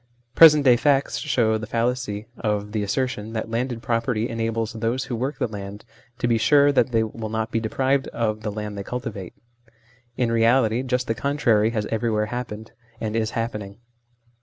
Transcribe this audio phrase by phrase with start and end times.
[0.33, 5.03] Present day facts show the fallacy of the asser tion that landed property enables those
[5.03, 5.85] who work the land
[6.17, 9.35] to be sure that they will not be deprived of the land they cultivate.
[10.17, 13.77] In reality just the contrary has everywhere happened, and is happening.